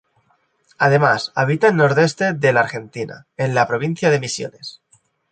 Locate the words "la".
2.53-2.61, 3.53-3.67